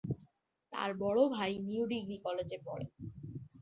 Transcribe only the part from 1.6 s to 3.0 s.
New degree কলেজে পড়ে।